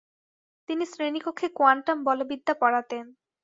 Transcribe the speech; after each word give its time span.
তিনি 0.69 0.83
শ্রেণিকক্ষে 0.85 1.47
কোয়ান্টাম 1.49 1.97
বলবিদ্যা 2.03 2.53
পড়াতেন। 2.61 3.05